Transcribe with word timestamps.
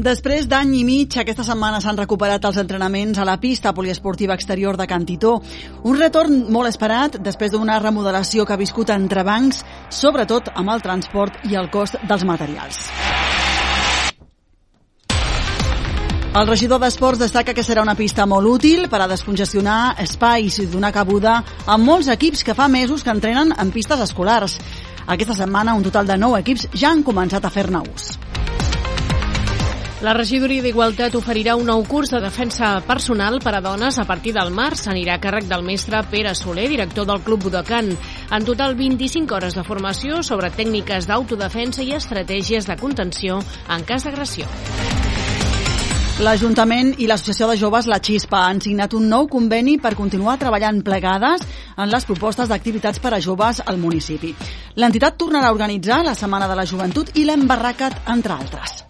Després 0.00 0.46
d'any 0.48 0.70
i 0.78 0.84
mig, 0.86 1.12
aquesta 1.20 1.44
setmana 1.44 1.76
s'han 1.84 1.98
recuperat 1.98 2.46
els 2.48 2.56
entrenaments 2.62 3.18
a 3.20 3.24
la 3.28 3.34
pista 3.36 3.74
poliesportiva 3.76 4.32
exterior 4.32 4.78
de 4.80 4.86
Cantitó. 4.88 5.34
Un 5.84 5.98
retorn 6.00 6.46
molt 6.48 6.70
esperat 6.70 7.18
després 7.20 7.52
d'una 7.52 7.76
remodelació 7.82 8.46
que 8.46 8.54
ha 8.54 8.60
viscut 8.60 8.88
entre 8.94 9.26
bancs, 9.28 9.60
sobretot 9.92 10.48
amb 10.54 10.72
el 10.72 10.80
transport 10.80 11.44
i 11.50 11.58
el 11.60 11.68
cost 11.68 12.00
dels 12.08 12.24
materials. 12.24 12.80
El 16.30 16.48
regidor 16.48 16.80
d'Esports 16.80 17.20
destaca 17.20 17.52
que 17.52 17.66
serà 17.66 17.84
una 17.84 17.98
pista 17.98 18.24
molt 18.24 18.48
útil 18.48 18.88
per 18.88 19.02
a 19.04 19.10
descongestionar 19.10 19.98
espais 20.00 20.62
i 20.62 20.68
donar 20.70 20.94
cabuda 20.96 21.42
a 21.66 21.76
molts 21.76 22.08
equips 22.08 22.46
que 22.46 22.56
fa 22.56 22.72
mesos 22.72 23.04
que 23.04 23.12
entrenen 23.12 23.52
en 23.52 23.76
pistes 23.76 24.00
escolars. 24.08 24.56
Aquesta 25.10 25.36
setmana 25.44 25.76
un 25.76 25.84
total 25.84 26.08
de 26.08 26.16
9 26.16 26.40
equips 26.40 26.70
ja 26.72 26.94
han 26.94 27.04
començat 27.04 27.44
a 27.44 27.52
fer-ne 27.52 27.84
ús. 27.84 28.14
La 30.00 30.14
regidoria 30.16 30.62
d'Igualtat 30.64 31.12
oferirà 31.18 31.52
un 31.60 31.66
nou 31.68 31.82
curs 31.84 32.08
de 32.08 32.22
defensa 32.24 32.70
personal 32.88 33.34
per 33.44 33.52
a 33.58 33.60
dones 33.60 33.98
a 34.00 34.06
partir 34.08 34.32
del 34.32 34.48
març. 34.48 34.86
Anirà 34.88 35.18
a 35.18 35.20
càrrec 35.20 35.44
del 35.44 35.60
mestre 35.60 36.00
Pere 36.08 36.32
Soler, 36.34 36.70
director 36.72 37.04
del 37.04 37.20
Club 37.20 37.42
Budokan. 37.44 37.90
En 38.32 38.46
total, 38.48 38.78
25 38.78 39.36
hores 39.36 39.58
de 39.58 39.64
formació 39.66 40.22
sobre 40.24 40.48
tècniques 40.56 41.04
d'autodefensa 41.04 41.84
i 41.84 41.92
estratègies 41.98 42.64
de 42.64 42.78
contenció 42.80 43.42
en 43.68 43.84
cas 43.84 44.08
d'agressió. 44.08 44.48
L'Ajuntament 46.24 46.94
i 46.96 47.06
l'Associació 47.08 47.50
de 47.52 47.60
Joves 47.60 47.86
La 47.88 48.00
Xispa 48.00 48.46
han 48.48 48.64
signat 48.64 48.96
un 48.96 49.04
nou 49.08 49.28
conveni 49.28 49.76
per 49.80 49.92
continuar 50.00 50.38
treballant 50.40 50.80
plegades 50.84 51.44
en 51.76 51.92
les 51.92 52.08
propostes 52.08 52.48
d'activitats 52.48 53.04
per 53.04 53.12
a 53.12 53.20
joves 53.20 53.60
al 53.66 53.76
municipi. 53.76 54.32
L'entitat 54.80 55.20
tornarà 55.20 55.52
a 55.52 55.56
organitzar 55.56 56.00
la 56.08 56.16
Setmana 56.16 56.48
de 56.48 56.56
la 56.56 56.64
Joventut 56.64 57.12
i 57.20 57.28
l'Embarracat, 57.28 58.00
entre 58.08 58.36
altres. 58.36 58.80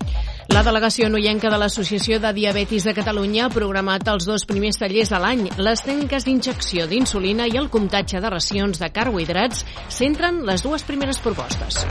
La 0.51 0.65
delegació 0.67 1.07
noienca 1.07 1.47
de 1.47 1.59
l'Associació 1.63 2.17
de 2.19 2.33
Diabetis 2.35 2.83
de 2.83 2.95
Catalunya 2.97 3.45
ha 3.47 3.53
programat 3.55 4.09
els 4.11 4.27
dos 4.27 4.43
primers 4.51 4.81
tallers 4.81 5.13
de 5.13 5.21
l'any. 5.23 5.45
Les 5.63 5.83
tècniques 5.87 6.27
d'injecció 6.27 6.89
d'insulina 6.91 7.47
i 7.47 7.55
el 7.61 7.71
comptatge 7.71 8.19
de 8.19 8.33
racions 8.35 8.83
de 8.83 8.91
carbohidrats 8.91 9.63
centren 9.95 10.43
les 10.49 10.67
dues 10.67 10.83
primeres 10.83 11.23
propostes. 11.23 11.85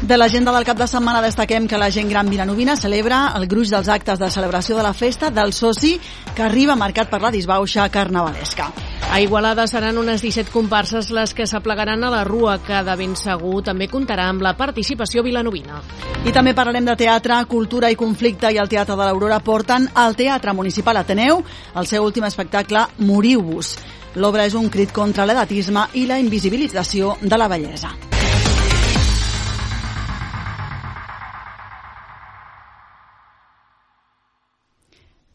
De 0.00 0.16
l'agenda 0.16 0.56
del 0.56 0.64
cap 0.64 0.80
de 0.80 0.88
setmana 0.88 1.20
destaquem 1.24 1.68
que 1.68 1.76
la 1.80 1.90
gent 1.92 2.08
gran 2.08 2.32
vilanovina 2.32 2.80
celebra 2.80 3.26
el 3.36 3.44
gruix 3.46 3.72
dels 3.72 3.92
actes 3.92 4.24
de 4.24 4.32
celebració 4.32 4.76
de 4.76 4.84
la 4.88 4.96
festa 4.96 5.30
del 5.30 5.52
soci 5.52 5.98
que 6.34 6.48
arriba 6.48 6.80
marcat 6.80 7.12
per 7.12 7.20
la 7.20 7.32
disbauxa 7.34 7.90
carnavalesca. 7.92 8.72
A 9.10 9.20
Igualada 9.20 9.66
seran 9.70 9.96
unes 9.98 10.20
17 10.20 10.50
comparses 10.50 11.12
les 11.14 11.32
que 11.32 11.46
s'aplegaran 11.46 12.02
a 12.04 12.10
la 12.10 12.24
Rua, 12.26 12.58
que 12.58 12.82
de 12.84 12.96
ben 12.98 13.14
segur 13.16 13.62
també 13.64 13.86
comptarà 13.88 14.26
amb 14.28 14.42
la 14.42 14.56
participació 14.58 15.22
vilanovina. 15.22 15.78
I 16.26 16.34
també 16.34 16.56
parlarem 16.58 16.84
de 16.84 16.96
teatre, 16.98 17.38
cultura 17.46 17.90
i 17.90 17.96
conflicte 17.96 18.50
i 18.50 18.58
el 18.58 18.68
Teatre 18.68 18.98
de 18.98 19.06
l'Aurora 19.06 19.38
porten 19.40 19.86
al 19.94 20.18
Teatre 20.18 20.52
Municipal 20.52 20.98
Ateneu 21.00 21.44
el 21.76 21.86
seu 21.86 22.04
últim 22.04 22.26
espectacle 22.26 22.82
Moriu-vos. 22.98 23.76
L'obra 24.16 24.44
és 24.48 24.58
un 24.58 24.68
crit 24.72 24.92
contra 24.92 25.24
l'edatisme 25.24 25.86
i 25.94 26.04
la 26.10 26.18
invisibilització 26.18 27.16
de 27.22 27.38
la 27.38 27.48
bellesa. 27.52 28.15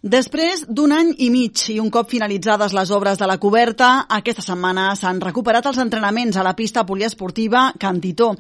Després 0.02 0.64
d'un 0.66 0.90
any 0.96 1.12
i 1.22 1.28
mig 1.30 1.62
i 1.70 1.76
un 1.78 1.92
cop 1.94 2.08
finalitzades 2.10 2.74
les 2.74 2.90
obres 2.90 3.20
de 3.22 3.28
la 3.30 3.36
coberta, 3.38 4.08
aquesta 4.10 4.42
setmana 4.42 4.96
s'han 4.98 5.20
recuperat 5.22 5.68
els 5.70 5.78
entrenaments 5.78 6.40
a 6.42 6.46
la 6.48 6.56
pista 6.58 6.82
poliesportiva 6.90 7.68
Cantitó. 7.78 8.32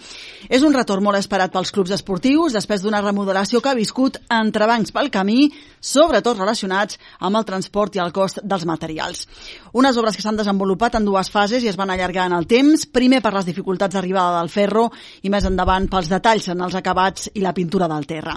És 0.49 0.65
un 0.65 0.73
retorn 0.73 1.05
molt 1.05 1.19
esperat 1.19 1.53
pels 1.53 1.69
clubs 1.69 1.93
esportius 1.93 2.55
després 2.57 2.81
d'una 2.81 3.03
remodelació 3.05 3.61
que 3.61 3.69
ha 3.69 3.77
viscut 3.77 4.17
entrebancs 4.33 4.89
pel 4.89 5.11
camí, 5.13 5.51
sobretot 5.77 6.39
relacionats 6.39 6.97
amb 7.19 7.37
el 7.37 7.45
transport 7.45 7.93
i 7.93 8.01
el 8.01 8.09
cost 8.09 8.41
dels 8.41 8.65
materials. 8.65 9.27
Unes 9.77 10.01
obres 10.01 10.17
que 10.17 10.25
s'han 10.25 10.41
desenvolupat 10.41 10.97
en 10.97 11.05
dues 11.05 11.29
fases 11.29 11.61
i 11.61 11.69
es 11.69 11.77
van 11.77 11.93
allargar 11.93 12.25
en 12.25 12.39
el 12.39 12.49
temps, 12.49 12.87
primer 12.89 13.21
per 13.21 13.35
les 13.37 13.45
dificultats 13.45 13.93
d'arribada 13.93 14.39
del 14.39 14.49
ferro 14.49 14.87
i 15.21 15.29
més 15.29 15.45
endavant 15.45 15.85
pels 15.93 16.09
detalls 16.09 16.49
en 16.49 16.65
els 16.65 16.81
acabats 16.81 17.29
i 17.35 17.45
la 17.45 17.53
pintura 17.53 17.85
del 17.85 18.09
terra. 18.09 18.33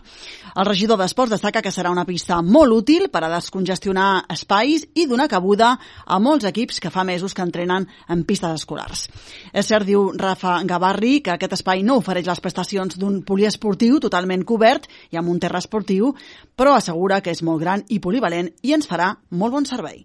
El 0.61 0.69
regidor 0.69 1.01
d'Esports 1.01 1.39
destaca 1.39 1.65
que 1.65 1.73
serà 1.73 1.89
una 1.89 2.05
pista 2.05 2.43
molt 2.45 2.85
útil 2.85 3.09
per 3.15 3.23
a 3.25 3.31
descongestionar 3.31 4.27
espais 4.35 4.87
i 4.99 5.07
donar 5.07 5.29
cabuda 5.31 5.75
a 5.79 6.19
molts 6.19 6.49
equips 6.51 6.81
que 6.83 6.91
fa 6.91 7.07
mesos 7.07 7.35
que 7.35 7.45
entrenen 7.47 7.87
en 8.11 8.25
pistes 8.27 8.59
escolars. 8.59 9.07
És 9.53 9.71
cert, 9.71 9.87
diu 9.87 10.11
Rafa 10.19 10.59
Gavarri, 10.67 11.21
que 11.23 11.37
aquest 11.37 11.55
espai 11.61 11.85
no 11.87 12.01
ofereix 12.03 12.27
les 12.31 12.43
prestacions 12.43 12.99
d'un 12.99 13.21
poliesportiu 13.23 14.01
totalment 14.03 14.43
cobert 14.45 14.91
i 15.15 15.21
amb 15.21 15.31
un 15.31 15.39
terra 15.39 15.63
esportiu, 15.63 16.15
però 16.57 16.75
assegura 16.75 17.23
que 17.23 17.35
és 17.35 17.45
molt 17.47 17.63
gran 17.63 17.87
i 17.89 18.03
polivalent 18.03 18.51
i 18.63 18.75
ens 18.75 18.91
farà 18.91 19.15
molt 19.31 19.55
bon 19.55 19.71
servei. 19.71 20.03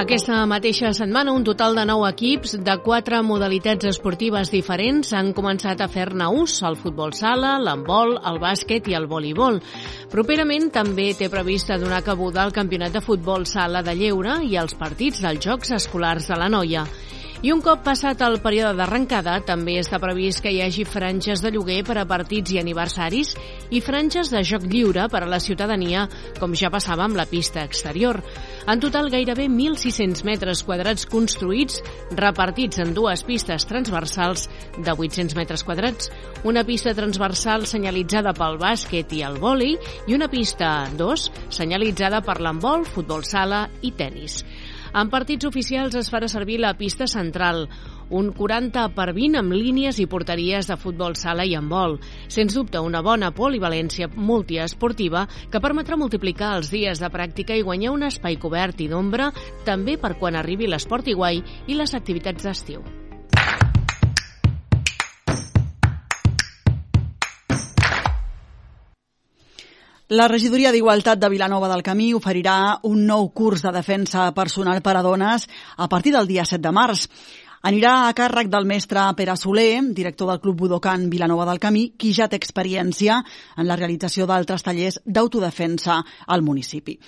Aquesta 0.00 0.46
mateixa 0.48 0.94
setmana, 0.96 1.34
un 1.36 1.42
total 1.44 1.74
de 1.76 1.82
nou 1.84 2.06
equips 2.08 2.54
de 2.64 2.76
quatre 2.80 3.18
modalitats 3.20 3.84
esportives 3.90 4.48
diferents 4.48 5.10
han 5.12 5.34
començat 5.36 5.82
a 5.84 5.90
fer-ne 5.92 6.24
ús, 6.40 6.54
el 6.64 6.78
futbol 6.80 7.12
sala, 7.18 7.58
l'handbol, 7.60 8.14
el 8.30 8.40
bàsquet 8.40 8.88
i 8.88 8.96
el 8.96 9.10
voleibol. 9.10 9.60
Properament 10.08 10.70
també 10.72 11.10
té 11.18 11.28
prevista 11.28 11.76
donar 11.76 12.00
cabuda 12.06 12.46
al 12.46 12.56
campionat 12.56 12.96
de 12.96 13.04
futbol 13.04 13.44
sala 13.44 13.84
de 13.84 13.92
lleure 13.98 14.40
i 14.48 14.56
als 14.56 14.72
partits 14.72 15.20
dels 15.20 15.44
Jocs 15.44 15.76
Escolars 15.82 16.32
de 16.32 16.40
la 16.40 16.48
Noia. 16.48 16.88
I 17.40 17.54
un 17.54 17.62
cop 17.64 17.80
passat 17.80 18.20
el 18.20 18.34
període 18.44 18.74
d'arrencada, 18.76 19.38
també 19.48 19.78
està 19.80 19.96
previst 19.96 20.42
que 20.44 20.50
hi 20.52 20.58
hagi 20.60 20.82
franges 20.84 21.40
de 21.40 21.48
lloguer 21.54 21.78
per 21.88 21.94
a 21.96 22.02
partits 22.04 22.52
i 22.52 22.58
aniversaris 22.60 23.30
i 23.72 23.78
franges 23.80 24.28
de 24.28 24.42
joc 24.44 24.66
lliure 24.68 25.06
per 25.08 25.22
a 25.24 25.28
la 25.30 25.38
ciutadania, 25.40 26.02
com 26.36 26.52
ja 26.52 26.68
passava 26.68 27.06
amb 27.06 27.16
la 27.16 27.24
pista 27.30 27.62
exterior. 27.64 28.18
En 28.68 28.82
total, 28.84 29.08
gairebé 29.08 29.46
1.600 29.48 30.20
metres 30.28 30.60
quadrats 30.68 31.08
construïts, 31.08 31.80
repartits 32.12 32.82
en 32.84 32.92
dues 32.92 33.24
pistes 33.24 33.64
transversals 33.70 34.44
de 34.76 34.92
800 34.92 35.38
metres 35.38 35.64
quadrats, 35.64 36.10
una 36.44 36.66
pista 36.68 36.92
transversal 36.92 37.64
senyalitzada 37.64 38.34
pel 38.36 38.60
bàsquet 38.60 39.16
i 39.16 39.24
el 39.24 39.40
vòlei 39.40 39.78
i 40.04 40.18
una 40.18 40.28
pista 40.28 40.90
2 40.92 41.24
senyalitzada 41.48 42.20
per 42.20 42.36
l'handbol, 42.44 42.84
futbol 42.84 43.24
sala 43.24 43.64
i 43.80 43.94
tennis. 43.96 44.42
En 44.90 45.10
partits 45.10 45.46
oficials 45.46 45.94
es 45.94 46.08
farà 46.10 46.26
servir 46.28 46.58
la 46.58 46.72
pista 46.74 47.06
central, 47.06 47.68
un 48.10 48.32
40 48.34 48.88
per 48.96 49.12
20 49.14 49.38
amb 49.38 49.54
línies 49.54 50.00
i 50.02 50.08
porteries 50.10 50.66
de 50.66 50.76
futbol 50.80 51.14
sala 51.14 51.46
i 51.46 51.54
handbol. 51.54 51.98
Sens 52.28 52.56
dubte, 52.58 52.82
una 52.82 53.02
bona 53.06 53.30
polivalència 53.30 54.10
multiesportiva 54.14 55.26
que 55.50 55.62
permetrà 55.62 55.98
multiplicar 56.00 56.56
els 56.58 56.72
dies 56.74 56.98
de 56.98 57.10
pràctica 57.10 57.54
i 57.54 57.62
guanyar 57.62 57.94
un 57.94 58.08
espai 58.10 58.40
cobert 58.42 58.82
i 58.82 58.88
d'ombra 58.90 59.30
també 59.64 59.96
per 59.96 60.16
quan 60.18 60.34
arribi 60.34 60.66
l'esport 60.66 61.06
iguai 61.06 61.44
i 61.68 61.78
les 61.78 61.94
activitats 61.94 62.48
d'estiu. 62.48 62.82
La 70.10 70.24
regidoria 70.26 70.72
d'Igualtat 70.74 71.20
de 71.22 71.28
Vilanova 71.30 71.68
del 71.70 71.84
Camí 71.86 72.08
oferirà 72.18 72.80
un 72.88 73.04
nou 73.06 73.28
curs 73.30 73.60
de 73.62 73.70
defensa 73.70 74.24
personal 74.34 74.80
per 74.82 74.96
a 74.98 75.04
dones 75.06 75.44
a 75.76 75.86
partir 75.92 76.10
del 76.10 76.26
dia 76.26 76.42
7 76.42 76.58
de 76.64 76.72
març. 76.74 77.04
Anirà 77.70 77.92
a 78.08 78.16
càrrec 78.18 78.50
del 78.50 78.66
mestre 78.66 79.04
Pere 79.14 79.36
Soler, 79.38 79.78
director 79.94 80.32
del 80.32 80.42
Club 80.42 80.58
Budokan 80.64 81.06
Vilanova 81.14 81.46
del 81.46 81.62
Camí, 81.62 81.92
qui 81.94 82.10
ja 82.10 82.26
té 82.26 82.40
experiència 82.42 83.20
en 83.54 83.70
la 83.70 83.78
realització 83.78 84.26
d'altres 84.26 84.66
tallers 84.66 84.98
d'autodefensa 85.06 86.02
al 86.26 86.42
municipi. 86.42 86.98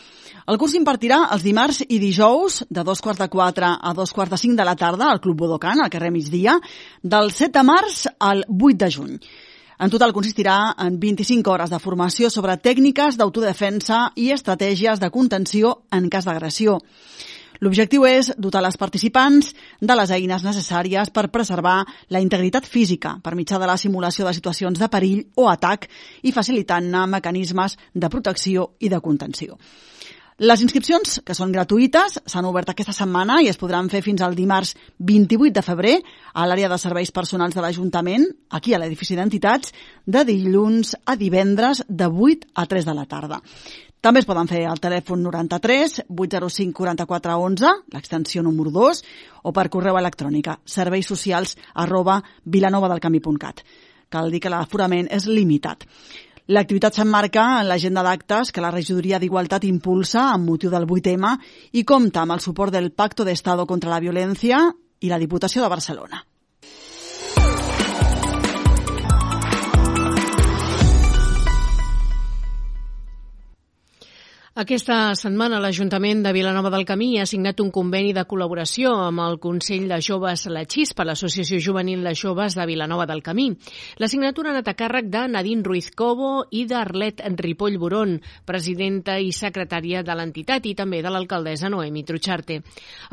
El 0.46 0.62
curs 0.62 0.78
impartirà 0.78 1.24
els 1.34 1.42
dimarts 1.42 1.82
i 1.88 1.98
dijous 1.98 2.62
de 2.70 2.84
dos 2.86 3.02
quarts 3.02 3.26
de 3.26 3.32
quatre 3.32 3.78
a 3.82 3.96
dos 3.98 4.14
quarts 4.14 4.36
de 4.36 4.44
cinc 4.46 4.54
de 4.54 4.68
la 4.70 4.78
tarda 4.78 5.10
al 5.10 5.18
Club 5.24 5.42
Budokan, 5.42 5.82
al 5.82 5.90
carrer 5.90 6.14
Migdia, 6.14 6.60
del 7.02 7.32
7 7.34 7.50
de 7.58 7.66
març 7.66 8.04
al 8.20 8.46
8 8.46 8.78
de 8.78 8.94
juny. 8.94 9.24
En 9.78 9.90
total 9.90 10.12
consistirà 10.12 10.74
en 10.78 10.98
25 11.00 11.50
hores 11.50 11.70
de 11.72 11.80
formació 11.80 12.30
sobre 12.30 12.58
tècniques 12.60 13.16
d'autodefensa 13.16 14.10
i 14.16 14.30
estratègies 14.34 15.00
de 15.00 15.10
contenció 15.10 15.78
en 15.90 16.08
cas 16.12 16.28
d'agressió. 16.28 16.80
L'objectiu 17.62 18.02
és 18.08 18.32
dotar 18.42 18.60
les 18.64 18.76
participants 18.76 19.52
de 19.78 19.94
les 19.94 20.10
eines 20.10 20.42
necessàries 20.42 21.12
per 21.14 21.28
preservar 21.30 21.84
la 22.10 22.22
integritat 22.24 22.66
física 22.66 23.14
per 23.22 23.36
mitjà 23.38 23.60
de 23.62 23.68
la 23.70 23.78
simulació 23.78 24.26
de 24.26 24.34
situacions 24.34 24.82
de 24.82 24.88
perill 24.90 25.22
o 25.38 25.46
atac 25.46 25.86
i 26.26 26.34
facilitant-ne 26.34 27.06
mecanismes 27.06 27.78
de 27.94 28.10
protecció 28.10 28.72
i 28.80 28.90
de 28.90 29.00
contenció. 29.00 29.58
Les 30.42 30.58
inscripcions, 30.64 31.20
que 31.22 31.34
són 31.38 31.52
gratuïtes, 31.54 32.16
s'han 32.26 32.46
obert 32.48 32.72
aquesta 32.72 32.90
setmana 32.96 33.36
i 33.44 33.46
es 33.46 33.58
podran 33.60 33.86
fer 33.92 34.00
fins 34.02 34.24
al 34.26 34.32
dimarts 34.34 34.72
28 34.98 35.54
de 35.54 35.62
febrer 35.62 35.92
a 36.34 36.46
l'àrea 36.50 36.70
de 36.72 36.78
serveis 36.82 37.12
personals 37.14 37.54
de 37.54 37.62
l'Ajuntament, 37.62 38.24
aquí 38.50 38.74
a 38.74 38.80
l'edifici 38.82 39.14
d'entitats, 39.14 39.70
de 40.02 40.24
dilluns 40.26 40.96
a 41.06 41.14
divendres 41.20 41.84
de 41.86 42.10
8 42.10 42.50
a 42.58 42.66
3 42.66 42.88
de 42.90 42.96
la 42.98 43.06
tarda. 43.06 43.38
També 44.02 44.24
es 44.24 44.26
poden 44.26 44.50
fer 44.50 44.64
al 44.66 44.82
telèfon 44.82 45.22
93 45.22 46.08
805 46.10 46.74
44 46.74 47.38
11, 47.38 47.76
l'extensió 47.94 48.42
número 48.42 48.74
2, 48.74 49.04
o 49.46 49.54
per 49.54 49.68
correu 49.70 50.00
electrònica 50.00 50.58
serveissocials 50.66 51.54
arroba 51.86 52.18
vilanovadelcamí.cat. 52.42 53.62
Cal 54.10 54.34
dir 54.34 54.42
que 54.42 54.50
l'aforament 54.50 55.06
és 55.06 55.30
limitat. 55.30 55.86
L'activitat 56.50 56.96
s'emmarca 56.98 57.44
en 57.60 57.68
l'agenda 57.70 58.02
d'actes 58.02 58.50
que 58.50 58.62
la 58.64 58.72
Regidoria 58.74 59.20
d'Igualtat 59.22 59.62
impulsa 59.68 60.24
amb 60.32 60.48
motiu 60.50 60.72
del 60.72 60.88
8M 60.90 61.36
i 61.78 61.84
compta 61.86 62.24
amb 62.24 62.34
el 62.34 62.42
suport 62.42 62.74
del 62.74 62.90
Pacto 62.90 63.24
de 63.24 63.30
Estado 63.30 63.66
contra 63.66 63.90
la 63.94 64.00
Violència 64.02 64.58
i 65.00 65.08
la 65.08 65.22
Diputació 65.22 65.62
de 65.62 65.70
Barcelona. 65.70 66.24
Aquesta 74.62 75.10
setmana 75.18 75.58
l'Ajuntament 75.58 76.20
de 76.22 76.30
Vilanova 76.30 76.70
del 76.70 76.84
Camí 76.86 77.16
ha 77.18 77.24
signat 77.26 77.58
un 77.64 77.72
conveni 77.74 78.12
de 78.14 78.22
col·laboració 78.30 78.92
amb 79.08 79.18
el 79.24 79.40
Consell 79.42 79.88
de 79.90 79.96
Joves 80.06 80.44
La 80.54 80.62
Xispa, 80.70 81.02
l'Associació 81.02 81.58
Juvenil 81.58 82.04
de 82.06 82.12
Joves 82.14 82.54
de 82.54 82.66
Vilanova 82.68 83.08
del 83.10 83.24
Camí. 83.26 83.48
La 83.98 84.06
signatura 84.12 84.52
ha 84.52 84.54
anat 84.54 84.70
a 84.70 84.74
càrrec 84.78 85.08
de 85.10 85.24
Nadine 85.32 85.66
Ruiz 85.66 85.88
Cobo 85.98 86.44
i 86.54 86.62
d'Arlet 86.70 87.24
Ripoll 87.40 87.78
Boron, 87.82 88.12
presidenta 88.46 89.16
i 89.18 89.32
secretària 89.34 90.04
de 90.06 90.14
l'entitat 90.14 90.68
i 90.70 90.76
també 90.78 91.02
de 91.02 91.10
l'alcaldessa 91.10 91.72
Noemi 91.72 92.04
Trucharte. 92.06 92.60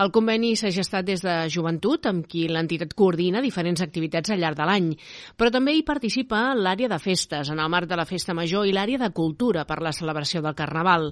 El 0.06 0.13
conveni 0.13 0.54
s'ha 0.54 0.69
gestat 0.69 1.10
des 1.10 1.25
de 1.25 1.40
Joventut, 1.50 2.06
amb 2.13 2.30
qui 2.30 2.45
l'entitat 2.45 2.94
coordina 2.94 3.42
diferents 3.42 3.81
activitats 3.81 4.36
al 4.36 4.44
llarg 4.45 4.60
de 4.60 4.69
l'any, 4.69 4.94
però 5.34 5.50
també 5.50 5.74
hi 5.74 5.81
participa 5.88 6.54
l'àrea 6.54 6.94
de 6.94 7.02
festes, 7.02 7.50
en 7.50 7.57
el 7.57 7.74
marc 7.74 7.90
de 7.90 7.98
la 7.98 8.06
Festa 8.06 8.38
Major 8.38 8.69
i 8.69 8.78
l'àrea 8.78 9.02
de 9.02 9.12
cultura 9.18 9.66
per 9.66 9.81
la 9.81 9.95
celebració 9.98 10.45
del 10.45 10.54
Carnaval. 10.54 11.10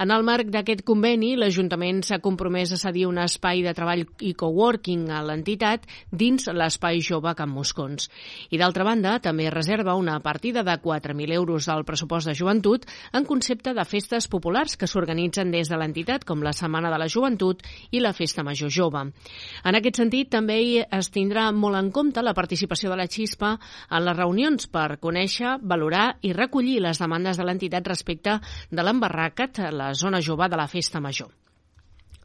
En 0.00 0.10
el 0.10 0.24
marc 0.26 0.50
d'aquest 0.52 0.82
conveni, 0.86 1.34
l'Ajuntament 1.36 2.02
s'ha 2.06 2.20
compromès 2.24 2.72
a 2.72 2.78
cedir 2.80 3.06
un 3.08 3.18
espai 3.22 3.62
de 3.64 3.74
treball 3.76 4.06
i 4.20 4.32
coworking 4.34 5.08
a 5.12 5.22
l'entitat 5.26 5.86
dins 6.10 6.48
l'espai 6.52 7.00
jove 7.04 7.34
Camp 7.36 7.52
Moscons. 7.52 8.08
I 8.50 8.60
d'altra 8.60 8.84
banda, 8.86 9.18
també 9.20 9.50
reserva 9.50 9.96
una 9.98 10.18
partida 10.20 10.64
de 10.66 10.76
4.000 10.80 11.34
euros 11.36 11.68
al 11.68 11.84
pressupost 11.84 12.28
de 12.28 12.34
joventut 12.34 12.86
en 13.12 13.26
concepte 13.28 13.74
de 13.74 13.84
festes 13.84 14.28
populars 14.28 14.76
que 14.76 14.88
s'organitzen 14.88 15.50
des 15.50 15.68
de 15.68 15.78
l'entitat, 15.78 16.24
com 16.24 16.42
la 16.42 16.54
Setmana 16.56 16.90
de 16.90 16.98
la 16.98 17.08
Joventut 17.08 17.62
i 17.90 18.00
la 18.00 18.12
Festa 18.16 18.44
Major 18.46 18.70
Jove. 18.70 19.06
En 19.64 19.78
aquest 19.78 20.00
sentit, 20.00 20.30
també 20.32 20.60
es 20.82 21.10
tindrà 21.12 21.50
molt 21.52 21.78
en 21.78 21.90
compte 21.94 22.22
la 22.22 22.34
participació 22.34 22.90
de 22.90 22.98
la 23.00 23.08
Xispa 23.10 23.56
en 23.90 24.04
les 24.04 24.16
reunions 24.16 24.66
per 24.70 24.98
conèixer, 25.02 25.58
valorar 25.62 26.16
i 26.26 26.32
recollir 26.36 26.80
les 26.84 27.00
demandes 27.00 27.38
de 27.38 27.46
l'entitat 27.46 27.86
respecte 27.88 28.38
de 28.70 28.84
l'embarracat 28.84 29.59
la 29.70 29.92
zona 29.94 30.20
jove 30.24 30.48
de 30.48 30.56
la 30.56 30.66
Festa 30.68 31.00
Major. 31.00 31.28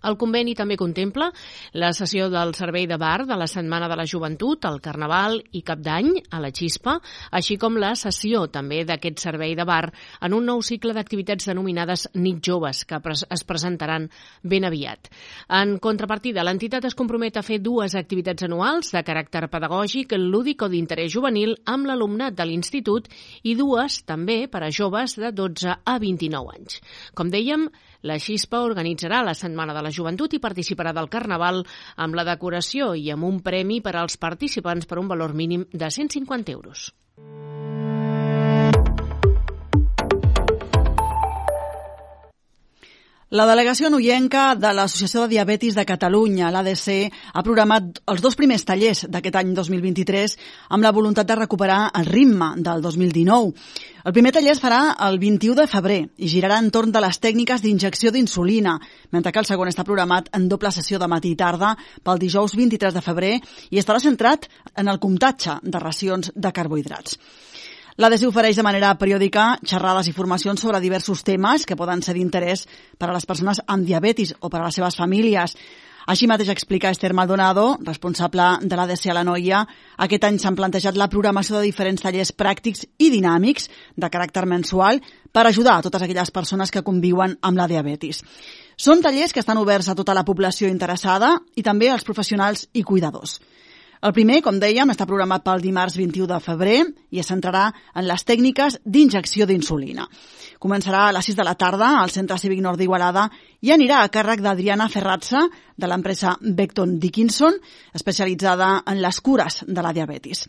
El 0.05 0.17
conveni 0.21 0.53
també 0.55 0.77
contempla 0.77 1.31
la 1.73 1.91
sessió 1.97 2.27
del 2.29 2.53
servei 2.57 2.85
de 2.87 2.97
bar 3.01 3.25
de 3.25 3.37
la 3.37 3.47
Setmana 3.49 3.89
de 3.89 3.97
la 3.97 4.05
Joventut, 4.05 4.65
el 4.69 4.81
Carnaval 4.81 5.39
i 5.57 5.63
Cap 5.65 5.81
d'Any 5.81 6.11
a 6.29 6.41
la 6.43 6.51
Xispa, 6.53 6.99
així 7.31 7.57
com 7.61 7.79
la 7.81 7.95
sessió 7.97 8.45
també 8.53 8.83
d'aquest 8.85 9.23
servei 9.23 9.55
de 9.57 9.65
bar 9.65 9.89
en 10.21 10.35
un 10.37 10.45
nou 10.45 10.61
cicle 10.65 10.93
d'activitats 10.93 11.49
denominades 11.49 12.07
Nit 12.13 12.43
Joves, 12.45 12.83
que 12.85 12.99
es 13.29 13.43
presentaran 13.47 14.09
ben 14.43 14.67
aviat. 14.67 15.09
En 15.49 15.77
contrapartida, 15.81 16.45
l'entitat 16.45 16.85
es 16.85 16.97
compromet 16.97 17.37
a 17.37 17.45
fer 17.45 17.59
dues 17.63 17.95
activitats 17.97 18.45
anuals 18.45 18.91
de 18.93 19.03
caràcter 19.05 19.47
pedagògic, 19.49 20.13
lúdic 20.19 20.61
o 20.61 20.69
d'interès 20.69 21.11
juvenil 21.13 21.55
amb 21.65 21.89
l'alumnat 21.89 22.37
de 22.37 22.45
l'institut 22.45 23.09
i 23.43 23.55
dues 23.57 24.03
també 24.05 24.45
per 24.51 24.63
a 24.65 24.71
joves 24.71 25.17
de 25.19 25.31
12 25.33 25.79
a 25.81 25.97
29 26.01 26.55
anys. 26.55 26.79
Com 27.17 27.31
dèiem, 27.33 27.67
la 28.05 28.19
Xispa 28.21 28.61
organitzarà 28.61 29.23
la 29.25 29.33
Setmana 29.33 29.73
de 29.73 29.81
la 29.81 29.91
Joventut 29.95 30.35
i 30.35 30.41
participarà 30.43 30.93
del 30.95 31.09
Carnaval 31.09 31.63
amb 31.95 32.19
la 32.19 32.27
decoració 32.27 32.93
i 32.99 33.09
amb 33.15 33.27
un 33.31 33.41
premi 33.45 33.81
per 33.81 33.95
als 33.95 34.19
participants 34.19 34.85
per 34.89 34.99
un 35.01 35.09
valor 35.11 35.33
mínim 35.33 35.65
de 35.71 35.89
150 35.89 36.55
euros. 36.59 36.89
La 43.33 43.47
delegació 43.49 43.89
noienca 43.89 44.51
de 44.53 44.69
l'Associació 44.77 45.23
de 45.23 45.31
Diabetis 45.31 45.73
de 45.73 45.81
Catalunya, 45.89 46.51
l'ADC, 46.53 47.07
ha 47.33 47.41
programat 47.41 47.97
els 48.13 48.21
dos 48.21 48.35
primers 48.37 48.61
tallers 48.69 49.07
d'aquest 49.09 49.39
any 49.39 49.55
2023 49.57 50.35
amb 50.77 50.85
la 50.85 50.91
voluntat 50.93 51.25
de 51.25 51.37
recuperar 51.39 51.87
el 51.97 52.05
ritme 52.05 52.51
del 52.61 52.83
2019. 52.85 53.65
El 54.05 54.13
primer 54.13 54.29
taller 54.35 54.51
es 54.53 54.61
farà 54.61 54.93
el 55.07 55.17
21 55.17 55.57
de 55.57 55.65
febrer 55.65 55.97
i 56.21 56.29
girarà 56.29 56.59
entorn 56.61 56.93
de 56.93 57.01
les 57.01 57.17
tècniques 57.17 57.65
d'injecció 57.65 58.13
d'insulina, 58.13 58.77
mentre 59.09 59.33
que 59.33 59.41
el 59.41 59.49
segon 59.49 59.73
està 59.73 59.87
programat 59.89 60.29
en 60.37 60.45
doble 60.45 60.69
sessió 60.69 61.01
de 61.01 61.09
matí 61.09 61.33
i 61.33 61.39
tarda 61.41 61.73
pel 62.05 62.21
dijous 62.21 62.53
23 62.53 62.93
de 62.93 63.01
febrer 63.01 63.33
i 63.71 63.81
estarà 63.81 63.97
centrat 64.05 64.45
en 64.77 64.85
el 64.85 65.01
comptatge 65.01 65.57
de 65.63 65.81
racions 65.81 66.29
de 66.35 66.53
carbohidrats. 66.53 67.17
L'ADC 67.95 68.25
ofereix 68.27 68.57
de 68.59 68.63
manera 68.67 68.89
periòdica 68.99 69.53
xerrades 69.63 70.09
i 70.09 70.13
formacions 70.15 70.59
sobre 70.59 70.81
diversos 70.83 71.21
temes 71.23 71.63
que 71.63 71.77
poden 71.79 72.01
ser 72.03 72.17
d'interès 72.17 72.65
per 72.99 73.07
a 73.07 73.13
les 73.15 73.23
persones 73.23 73.61
amb 73.71 73.87
diabetis 73.87 74.33
o 74.41 74.49
per 74.51 74.59
a 74.59 74.65
les 74.65 74.75
seves 74.75 74.97
famílies. 74.99 75.55
Així 76.11 76.27
mateix 76.27 76.51
explica 76.51 76.91
Esther 76.91 77.13
Maldonado, 77.15 77.77
responsable 77.87 78.49
de 78.67 78.75
l'ADC 78.75 79.07
a 79.09 79.15
la 79.15 79.23
Noia, 79.23 79.63
aquest 79.95 80.27
any 80.27 80.41
s'han 80.43 80.59
plantejat 80.59 80.99
la 80.99 81.07
programació 81.07 81.55
de 81.55 81.69
diferents 81.69 82.03
tallers 82.03 82.35
pràctics 82.35 82.83
i 82.99 83.09
dinàmics 83.15 83.71
de 83.95 84.11
caràcter 84.11 84.43
mensual 84.43 84.99
per 85.31 85.47
ajudar 85.47 85.79
a 85.79 85.87
totes 85.87 86.03
aquelles 86.03 86.35
persones 86.35 86.75
que 86.75 86.83
conviuen 86.83 87.39
amb 87.41 87.63
la 87.63 87.71
diabetis. 87.71 88.25
Són 88.75 88.99
tallers 89.01 89.31
que 89.31 89.39
estan 89.39 89.63
oberts 89.63 89.87
a 89.87 89.95
tota 89.95 90.13
la 90.13 90.27
població 90.27 90.67
interessada 90.67 91.37
i 91.55 91.63
també 91.63 91.89
als 91.89 92.03
professionals 92.03 92.67
i 92.73 92.83
cuidadors. 92.83 93.39
El 94.05 94.13
primer, 94.13 94.43
com 94.45 94.59
dèiem, 94.61 94.91
està 94.93 95.07
programat 95.09 95.41
pel 95.41 95.63
dimarts 95.63 95.95
21 95.97 96.27
de 96.29 96.37
febrer 96.43 96.75
i 97.15 97.21
es 97.23 97.29
centrarà 97.31 97.63
en 97.97 98.05
les 98.05 98.21
tècniques 98.21 98.75
d'injecció 98.85 99.47
d'insulina. 99.49 100.05
Començarà 100.61 101.07
a 101.07 101.15
les 101.15 101.25
6 101.31 101.39
de 101.39 101.45
la 101.47 101.55
tarda 101.57 101.87
al 102.03 102.13
Centre 102.13 102.37
Cívic 102.37 102.61
Nord 102.61 102.77
d'Igualada 102.77 103.23
i 103.65 103.73
anirà 103.73 104.03
a 104.03 104.11
càrrec 104.13 104.43
d'Adriana 104.45 104.91
Ferratza, 104.93 105.47
de 105.75 105.89
l'empresa 105.89 106.35
Beckton 106.39 106.99
Dickinson, 107.01 107.57
especialitzada 107.97 108.83
en 108.85 109.01
les 109.01 109.21
cures 109.25 109.63
de 109.65 109.81
la 109.81 109.93
diabetis. 109.97 110.45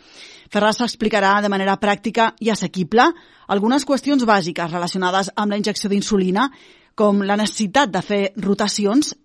Ferratza 0.52 0.84
explicarà 0.84 1.38
de 1.40 1.48
manera 1.48 1.80
pràctica 1.80 2.34
i 2.44 2.52
assequible 2.52 3.08
algunes 3.48 3.88
qüestions 3.88 4.28
bàsiques 4.28 4.72
relacionades 4.76 5.32
amb 5.34 5.54
la 5.54 5.62
injecció 5.62 5.88
d'insulina, 5.88 6.50
com 6.94 7.24
la 7.24 7.40
necessitat 7.40 7.88
de 7.92 8.04
fer 8.04 8.24
rotacions 8.36 9.16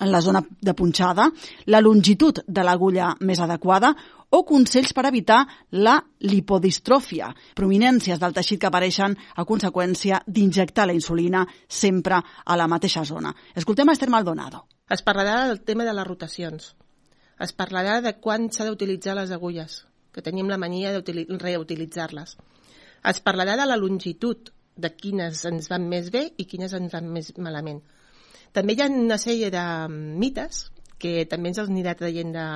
en 0.00 0.12
la 0.12 0.20
zona 0.20 0.42
de 0.60 0.74
punxada, 0.74 1.30
la 1.66 1.80
longitud 1.80 2.42
de 2.46 2.64
l'agulla 2.64 3.14
més 3.20 3.40
adequada 3.40 3.94
o 4.30 4.42
consells 4.44 4.92
per 4.92 5.06
evitar 5.08 5.44
la 5.70 5.96
lipodistròfia, 6.26 7.30
prominències 7.54 8.18
del 8.20 8.34
teixit 8.34 8.60
que 8.60 8.68
apareixen 8.68 9.14
a 9.36 9.44
conseqüència 9.48 10.20
d'injectar 10.26 10.86
la 10.86 10.96
insulina 10.96 11.46
sempre 11.68 12.18
a 12.44 12.56
la 12.56 12.66
mateixa 12.66 13.04
zona. 13.04 13.32
Escoltem 13.54 13.88
a 13.88 13.94
Esther 13.96 14.10
Maldonado. 14.10 14.66
Es 14.90 15.02
parlarà 15.02 15.46
del 15.46 15.62
tema 15.62 15.84
de 15.84 15.94
les 15.94 16.06
rotacions. 16.06 16.74
Es 17.40 17.52
parlarà 17.52 18.00
de 18.02 18.16
quan 18.20 18.50
s'ha 18.50 18.66
d'utilitzar 18.66 19.16
les 19.16 19.30
agulles, 19.30 19.84
que 20.12 20.24
tenim 20.24 20.48
la 20.48 20.58
mania 20.58 20.92
de 20.92 21.26
reutilitzar-les. 21.38 22.36
Es 23.04 23.20
parlarà 23.22 23.56
de 23.56 23.66
la 23.66 23.76
longitud, 23.76 24.50
de 24.76 24.90
quines 24.92 25.44
ens 25.48 25.70
van 25.72 25.86
més 25.88 26.10
bé 26.12 26.26
i 26.36 26.44
quines 26.44 26.74
ens 26.76 26.92
van 26.92 27.06
més 27.08 27.30
malament 27.40 27.80
també 28.52 28.74
hi 28.74 28.82
ha 28.82 28.90
una 28.92 29.18
sèrie 29.18 29.50
de 29.50 29.64
mites 29.90 30.66
que 30.98 31.24
també 31.30 31.50
ens 31.52 31.58
els 31.58 31.70
anirà 31.70 31.94
traient 31.96 32.32
de, 32.32 32.46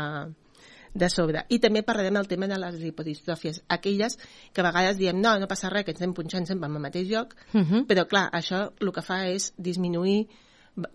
de 0.94 1.08
sobre. 1.08 1.44
I 1.48 1.58
també 1.62 1.82
parlarem 1.86 2.16
del 2.18 2.28
tema 2.28 2.48
de 2.50 2.58
les 2.58 2.78
lipodistròfies, 2.80 3.62
aquelles 3.68 4.18
que 4.52 4.62
a 4.62 4.66
vegades 4.66 4.98
diem 4.98 5.20
no, 5.20 5.36
no 5.38 5.48
passa 5.50 5.70
res, 5.70 5.84
que 5.84 5.94
ens 5.94 6.02
anem 6.02 6.14
punxant 6.16 6.48
sempre 6.48 6.68
al 6.68 6.80
mateix 6.80 7.08
lloc, 7.08 7.34
uh 7.52 7.58
mhm. 7.58 7.66
-huh. 7.70 7.86
però 7.86 8.06
clar, 8.08 8.30
això 8.32 8.72
el 8.80 8.92
que 8.92 9.02
fa 9.02 9.26
és 9.28 9.52
disminuir 9.56 10.28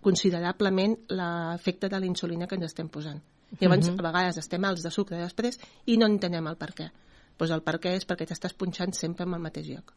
considerablement 0.01 0.97
l'efecte 1.09 1.89
de 1.89 1.99
la 1.99 2.05
insulina 2.05 2.47
que 2.47 2.55
ens 2.55 2.65
estem 2.65 2.89
posant. 2.89 3.21
Llavors, 3.59 3.87
uh 3.87 3.91
mhm. 3.91 3.97
-huh. 3.97 4.05
a 4.05 4.11
vegades 4.11 4.37
estem 4.37 4.63
alts 4.65 4.83
de 4.83 4.91
sucre 4.91 5.17
després 5.17 5.59
i 5.85 5.97
no 5.97 6.05
entenem 6.05 6.47
el 6.47 6.57
per 6.57 6.73
què. 6.73 6.91
Pues 7.37 7.51
el 7.51 7.61
per 7.61 7.79
què 7.79 7.95
és 7.95 8.07
perquè 8.07 8.25
t'estàs 8.25 8.53
punxant 8.53 8.93
sempre 8.93 9.25
en 9.25 9.33
el 9.33 9.39
mateix 9.39 9.67
lloc. 9.67 9.93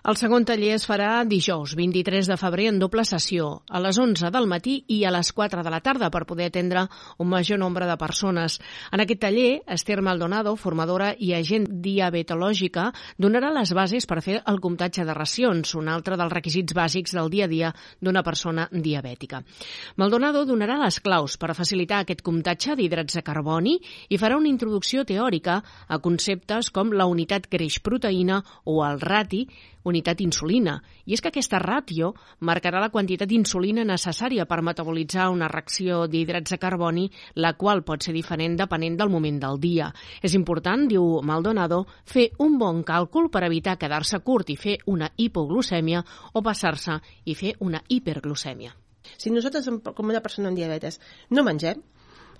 El 0.00 0.16
segon 0.16 0.46
taller 0.48 0.70
es 0.78 0.86
farà 0.88 1.26
dijous, 1.28 1.74
23 1.76 2.30
de 2.30 2.36
febrer, 2.40 2.70
en 2.70 2.78
doble 2.80 3.02
sessió, 3.04 3.50
a 3.68 3.80
les 3.84 3.98
11 4.00 4.30
del 4.32 4.46
matí 4.48 4.78
i 4.88 5.02
a 5.04 5.10
les 5.12 5.28
4 5.36 5.60
de 5.60 5.72
la 5.72 5.82
tarda, 5.84 6.08
per 6.08 6.22
poder 6.24 6.46
atendre 6.48 6.86
un 7.20 7.28
major 7.28 7.58
nombre 7.60 7.84
de 7.84 7.96
persones. 8.00 8.56
En 8.92 9.04
aquest 9.04 9.20
taller, 9.20 9.60
Esther 9.68 10.00
Maldonado, 10.00 10.54
formadora 10.56 11.10
i 11.18 11.34
agent 11.36 11.66
diabetològica, 11.84 12.86
donarà 13.20 13.50
les 13.52 13.74
bases 13.76 14.08
per 14.08 14.22
fer 14.24 14.38
el 14.40 14.60
comptatge 14.64 15.04
de 15.04 15.16
racions, 15.16 15.74
un 15.76 15.90
altre 15.92 16.16
dels 16.16 16.32
requisits 16.32 16.72
bàsics 16.72 17.12
del 17.18 17.28
dia 17.28 17.44
a 17.44 17.52
dia 17.52 17.74
d'una 18.00 18.24
persona 18.24 18.70
diabètica. 18.72 19.42
Maldonado 20.00 20.46
donarà 20.48 20.78
les 20.80 21.00
claus 21.04 21.36
per 21.36 21.52
facilitar 21.58 22.00
aquest 22.00 22.24
comptatge 22.24 22.78
d'hidrats 22.78 23.20
de 23.20 23.24
carboni 23.26 23.76
i 24.08 24.16
farà 24.16 24.40
una 24.40 24.48
introducció 24.48 25.04
teòrica 25.04 25.60
a 25.88 26.00
conceptes 26.00 26.72
com 26.72 26.96
la 26.96 27.04
unitat 27.04 27.50
greix-proteïna 27.52 28.40
o 28.64 28.80
el 28.86 29.04
rati, 29.04 29.44
unitat 29.90 30.22
insulina. 30.24 30.78
I 31.04 31.16
és 31.16 31.20
que 31.20 31.30
aquesta 31.32 31.60
ràtio 31.60 32.12
marcarà 32.46 32.80
la 32.80 32.90
quantitat 32.94 33.28
d'insulina 33.28 33.84
necessària 33.84 34.46
per 34.48 34.62
metabolitzar 34.64 35.28
una 35.34 35.48
reacció 35.50 36.06
d'hidrats 36.08 36.54
de 36.54 36.60
carboni, 36.62 37.08
la 37.36 37.52
qual 37.58 37.84
pot 37.84 38.06
ser 38.06 38.14
diferent 38.16 38.56
depenent 38.56 38.96
del 39.00 39.12
moment 39.12 39.40
del 39.42 39.60
dia. 39.60 39.90
És 40.22 40.34
important, 40.38 40.86
diu 40.88 41.20
Maldonado, 41.26 41.84
fer 42.04 42.30
un 42.38 42.58
bon 42.58 42.84
càlcul 42.86 43.30
per 43.30 43.44
evitar 43.48 43.78
quedar-se 43.78 44.22
curt 44.24 44.54
i 44.54 44.56
fer 44.56 44.78
una 44.86 45.10
hipoglucèmia 45.16 46.04
o 46.32 46.42
passar-se 46.42 47.00
i 47.26 47.34
fer 47.34 47.56
una 47.60 47.82
hiperglucèmia. 47.88 48.72
Si 49.16 49.30
nosaltres, 49.32 49.68
com 49.96 50.12
una 50.12 50.22
persona 50.22 50.50
amb 50.50 50.58
diabetes, 50.58 51.00
no 51.30 51.44
mengem, 51.44 51.82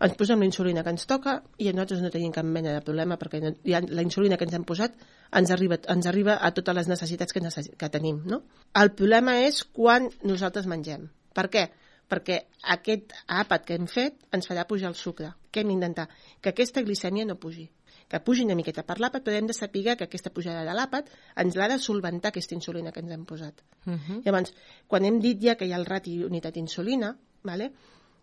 ens 0.00 0.16
posem 0.16 0.40
la 0.40 0.48
insulina 0.48 0.82
que 0.84 0.92
ens 0.94 1.06
toca 1.08 1.36
i 1.58 1.68
nosaltres 1.72 2.00
no 2.04 2.10
tenim 2.12 2.32
cap 2.32 2.46
mena 2.46 2.72
de 2.76 2.84
problema 2.84 3.18
perquè 3.20 3.40
ja 3.68 3.82
la 3.84 4.04
insulina 4.06 4.38
que 4.40 4.46
ens 4.48 4.56
hem 4.56 4.64
posat 4.68 4.96
ens 5.40 5.52
arriba, 5.54 5.78
ens 5.94 6.08
arriba 6.10 6.38
a 6.40 6.52
totes 6.56 6.76
les 6.78 6.88
necessitats 6.88 7.36
que, 7.36 7.42
necessi 7.44 7.74
que 7.78 7.90
tenim. 7.92 8.22
No? 8.26 8.42
El 8.80 8.94
problema 8.96 9.38
és 9.44 9.62
quan 9.64 10.08
nosaltres 10.26 10.66
mengem. 10.70 11.08
Per 11.36 11.46
què? 11.52 11.66
Perquè 12.10 12.40
aquest 12.74 13.12
àpat 13.28 13.66
que 13.66 13.76
hem 13.78 13.86
fet 13.86 14.16
ens 14.34 14.48
farà 14.50 14.64
pujar 14.66 14.90
el 14.90 14.96
sucre. 14.98 15.34
Què 15.52 15.62
hem 15.62 15.70
d'intentar? 15.74 16.08
Que 16.40 16.54
aquesta 16.54 16.82
glicèmia 16.86 17.28
no 17.28 17.38
pugi 17.38 17.68
que 18.10 18.18
pugi 18.26 18.42
una 18.42 18.56
miqueta 18.58 18.82
per 18.82 18.96
l'àpat, 18.98 19.22
però 19.22 19.38
hem 19.38 19.46
de 19.46 19.54
saber 19.54 19.94
que 19.94 20.08
aquesta 20.08 20.32
pujada 20.34 20.64
de 20.66 20.72
l'àpat 20.74 21.12
ens 21.38 21.54
l'ha 21.54 21.68
de 21.70 21.76
solventar 21.78 22.32
aquesta 22.32 22.56
insulina 22.56 22.90
que 22.90 22.98
ens 23.04 23.12
hem 23.14 23.24
posat. 23.24 23.62
Uh 23.86 23.92
-huh. 23.94 24.22
Llavors, 24.24 24.52
quan 24.88 25.04
hem 25.04 25.20
dit 25.20 25.38
ja 25.40 25.54
que 25.54 25.64
hi 25.64 25.72
ha 25.72 25.78
el 25.78 25.86
rati 25.86 26.24
unitat 26.24 26.56
insulina, 26.56 27.16
vale? 27.44 27.70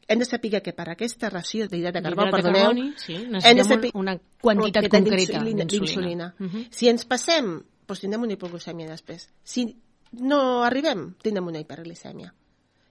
Hem 0.07 0.19
de 0.19 0.25
saber 0.25 0.61
que 0.63 0.73
per 0.73 0.87
aquesta 0.89 1.29
ració 1.29 1.67
d'hidrat 1.67 1.97
de 1.97 2.01
carbó, 2.01 2.27
perdoneu, 2.31 2.69
carboni, 2.69 2.93
sí, 3.01 3.17
hem 3.17 3.57
de 3.57 3.65
saber 3.67 3.91
una 3.93 4.15
quantitat 4.41 4.87
concreta 4.89 5.43
d'insulina. 5.43 6.33
Uh 6.39 6.47
-huh. 6.47 6.67
Si 6.71 6.87
ens 6.87 7.05
passem, 7.05 7.61
doncs 7.87 7.99
tindrem 7.99 8.23
una 8.23 8.33
hipoglucèmia 8.33 8.87
després. 8.87 9.29
Si 9.43 9.75
no 10.11 10.63
arribem, 10.63 11.13
tindrem 11.21 11.47
una 11.47 11.59
hiperglicèmia. 11.59 12.33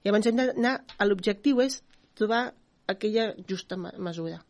Llavors 0.05 0.27
hem 0.27 0.37
d'anar, 0.37 0.85
l'objectiu 1.01 1.61
és 1.61 1.83
trobar 2.15 2.55
aquella 2.87 3.35
justa 3.49 3.77
mesura. 3.77 4.45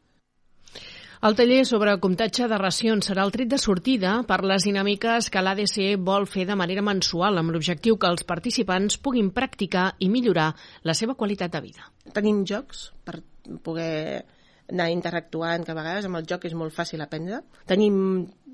El 1.25 1.35
taller 1.37 1.63
sobre 1.65 1.95
comptatge 2.03 2.45
de 2.45 2.59
racions 2.61 3.07
serà 3.09 3.25
el 3.25 3.33
tret 3.33 3.49
de 3.49 3.59
sortida 3.59 4.19
per 4.29 4.43
les 4.45 4.67
dinàmiques 4.69 5.31
que 5.33 5.41
l'ADC 5.41 5.79
vol 6.05 6.27
fer 6.29 6.45
de 6.45 6.57
manera 6.61 6.85
mensual 6.85 7.41
amb 7.41 7.55
l'objectiu 7.55 7.97
que 7.97 8.11
els 8.13 8.27
participants 8.29 8.99
puguin 9.01 9.31
practicar 9.33 9.95
i 9.99 10.11
millorar 10.13 10.51
la 10.85 10.95
seva 10.95 11.17
qualitat 11.17 11.55
de 11.57 11.63
vida. 11.65 11.89
Tenim 12.13 12.45
jocs 12.45 12.91
per 13.05 13.23
poder 13.65 14.27
anar 14.69 14.91
interactuant, 14.91 15.65
que 15.65 15.73
a 15.73 15.79
vegades 15.79 16.09
amb 16.09 16.19
el 16.19 16.27
joc 16.29 16.45
és 16.49 16.55
molt 16.59 16.75
fàcil 16.75 17.01
aprendre. 17.01 17.39
Tenim 17.71 17.97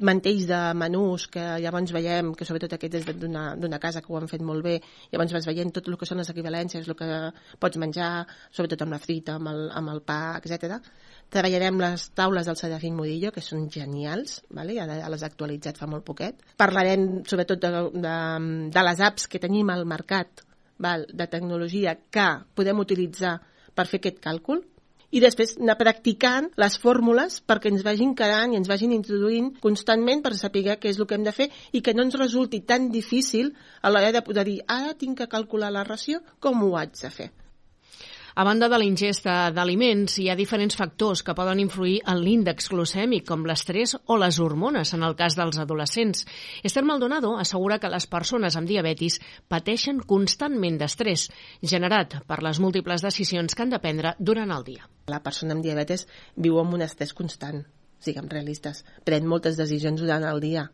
mantells 0.07 0.45
de 0.47 0.61
menús 0.77 1.25
que 1.33 1.43
llavors 1.65 1.95
veiem, 1.97 2.35
que 2.37 2.47
sobretot 2.47 2.77
aquest 2.77 2.99
és 3.01 3.09
d'una 3.09 3.81
casa 3.83 4.05
que 4.05 4.13
ho 4.13 4.21
han 4.21 4.29
fet 4.31 4.45
molt 4.45 4.63
bé, 4.63 4.77
llavors 5.11 5.33
vas 5.35 5.49
veient 5.49 5.73
tot 5.73 5.89
el 5.89 5.97
que 5.99 6.07
són 6.07 6.21
les 6.21 6.31
equivalències, 6.31 6.87
el 6.87 6.99
que 6.99 7.09
pots 7.59 7.81
menjar, 7.81 8.13
sobretot 8.53 8.85
amb 8.85 8.95
la 8.95 9.01
frita, 9.03 9.41
amb 9.41 9.51
el, 9.51 9.65
amb 9.73 9.97
el 9.97 10.05
pa, 10.07 10.21
etc 10.39 10.79
Treballarem 11.33 11.79
les 11.81 12.11
taules 12.13 12.49
del 12.49 12.59
Serafín 12.61 12.97
Murillo, 12.99 13.31
que 13.33 13.41
són 13.41 13.69
genials, 13.73 14.43
vale? 14.53 14.75
ja 14.77 14.85
les 14.87 15.23
ha 15.23 15.31
actualitzat 15.31 15.79
fa 15.81 15.89
molt 15.89 16.05
poquet. 16.05 16.43
Parlarem 16.61 17.23
sobretot 17.29 17.63
de, 17.63 17.71
de, 17.95 18.17
de 18.75 18.83
les 18.85 19.01
apps 19.01 19.31
que 19.33 19.41
tenim 19.41 19.73
al 19.73 19.87
mercat 19.89 20.45
val? 20.83 21.07
de 21.09 21.27
tecnologia 21.33 21.97
que 22.13 22.29
podem 22.55 22.85
utilitzar 22.85 23.39
per 23.73 23.89
fer 23.89 24.03
aquest 24.03 24.21
càlcul, 24.21 24.61
i 25.13 25.21
després 25.21 25.59
anar 25.61 25.77
practicant 25.81 26.49
les 26.61 26.79
fórmules 26.81 27.41
perquè 27.49 27.73
ens 27.73 27.85
vagin 27.85 28.15
quedant 28.17 28.53
i 28.53 28.61
ens 28.61 28.69
vagin 28.69 28.95
introduint 28.97 29.51
constantment 29.65 30.25
per 30.25 30.33
saber 30.37 30.65
què 30.81 30.93
és 30.93 31.01
el 31.01 31.09
que 31.09 31.19
hem 31.19 31.27
de 31.27 31.35
fer 31.37 31.51
i 31.73 31.83
que 31.85 31.93
no 31.97 32.07
ens 32.07 32.17
resulti 32.21 32.63
tan 32.69 32.89
difícil 32.93 33.53
a 33.83 33.93
l'hora 33.93 34.13
de 34.13 34.25
poder 34.25 34.47
dir 34.49 34.61
ara 34.67 34.97
tinc 34.97 35.21
que 35.21 35.29
calcular 35.29 35.73
la 35.73 35.85
ració, 35.85 36.21
com 36.41 36.65
ho 36.65 36.75
haig 36.81 36.97
de 36.97 37.13
fer? 37.13 37.33
A 38.35 38.45
banda 38.45 38.69
de 38.73 38.79
la 38.81 38.87
ingesta 38.89 39.51
d'aliments, 39.53 40.15
hi 40.17 40.31
ha 40.33 40.37
diferents 40.39 40.79
factors 40.79 41.21
que 41.21 41.35
poden 41.37 41.61
influir 41.61 41.99
en 42.09 42.23
l'índex 42.25 42.71
glucèmic, 42.73 43.27
com 43.29 43.45
l'estrès 43.45 43.93
o 44.09 44.17
les 44.17 44.39
hormones, 44.41 44.95
en 44.97 45.05
el 45.05 45.17
cas 45.19 45.37
dels 45.37 45.61
adolescents. 45.61 46.25
Esther 46.65 46.85
Maldonado 46.89 47.35
assegura 47.37 47.79
que 47.79 47.93
les 47.93 48.09
persones 48.09 48.57
amb 48.57 48.71
diabetis 48.73 49.21
pateixen 49.53 50.01
constantment 50.01 50.81
d'estrès, 50.81 51.27
generat 51.61 52.23
per 52.25 52.41
les 52.41 52.61
múltiples 52.65 53.05
decisions 53.05 53.53
que 53.53 53.67
han 53.67 53.77
de 53.77 53.83
prendre 53.85 54.17
durant 54.19 54.57
el 54.57 54.65
dia. 54.65 54.89
La 55.13 55.21
persona 55.21 55.53
amb 55.53 55.67
diabetes 55.67 56.07
viu 56.37 56.57
amb 56.63 56.73
un 56.73 56.89
estrès 56.89 57.13
constant, 57.13 57.67
siguem 58.01 58.33
realistes. 58.33 58.87
Pren 59.05 59.29
moltes 59.29 59.61
decisions 59.61 60.01
durant 60.01 60.25
el 60.25 60.41
dia 60.41 60.71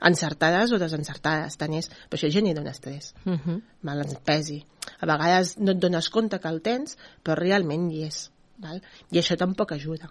encertades 0.00 0.72
o 0.72 0.78
desencertades, 0.78 1.56
tant 1.60 1.74
és, 1.74 1.90
però 2.08 2.20
això 2.20 2.30
genera 2.30 2.60
un 2.60 2.68
estrès, 2.68 3.14
uh 3.24 3.30
mhm. 3.30 3.40
-huh. 3.44 3.62
mal 3.82 4.00
ens 4.00 4.16
pesi. 4.24 4.64
A 5.00 5.06
vegades 5.06 5.58
no 5.58 5.72
et 5.72 5.78
dones 5.78 6.10
compte 6.10 6.38
que 6.38 6.48
el 6.48 6.60
tens, 6.62 6.98
però 7.22 7.34
realment 7.34 7.90
hi 7.90 8.04
és, 8.04 8.30
val? 8.58 8.82
i 9.10 9.18
això 9.18 9.36
tampoc 9.36 9.72
ajuda. 9.72 10.10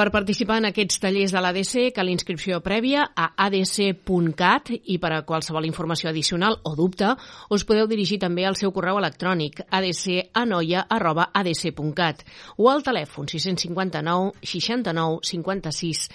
Per 0.00 0.08
participar 0.08 0.62
en 0.62 0.64
aquests 0.64 0.96
tallers 0.96 1.28
de 1.34 1.40
l'ADC 1.44 1.90
cal 1.92 2.08
inscripció 2.08 2.56
prèvia 2.64 3.02
a 3.12 3.36
adc.cat 3.44 4.70
i 4.72 4.96
per 5.02 5.10
a 5.12 5.20
qualsevol 5.28 5.68
informació 5.68 6.08
addicional 6.08 6.56
o 6.64 6.72
dubte 6.78 7.10
us 7.52 7.66
podeu 7.68 7.84
dirigir 7.90 8.16
també 8.22 8.46
al 8.48 8.56
seu 8.56 8.72
correu 8.72 8.96
electrònic 8.96 9.60
adcanoia.adc.cat 9.68 12.24
o 12.56 12.72
al 12.72 12.80
telèfon 12.88 13.28
659 13.28 14.40
69 14.40 15.20
56 15.34 16.08